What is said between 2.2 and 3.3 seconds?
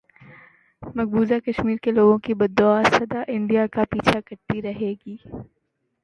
کی بددعا سدا